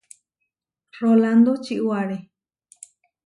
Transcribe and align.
Rolándo 0.99 1.51
čiʼwáre. 1.65 2.17